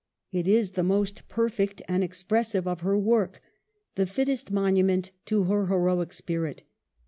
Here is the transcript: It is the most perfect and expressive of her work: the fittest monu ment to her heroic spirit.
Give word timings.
It 0.31 0.47
is 0.47 0.71
the 0.71 0.81
most 0.81 1.27
perfect 1.27 1.83
and 1.87 2.03
expressive 2.03 2.67
of 2.67 2.81
her 2.81 2.97
work: 2.97 3.39
the 3.93 4.07
fittest 4.07 4.51
monu 4.51 4.83
ment 4.83 5.11
to 5.25 5.43
her 5.43 5.67
heroic 5.67 6.11
spirit. 6.11 6.63